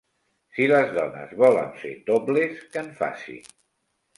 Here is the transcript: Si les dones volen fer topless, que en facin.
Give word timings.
Si 0.55 0.65
les 0.69 0.93
dones 0.95 1.35
volen 1.43 1.69
fer 1.83 1.91
topless, 2.09 2.65
que 2.73 2.85
en 2.85 2.91
facin. 3.03 3.45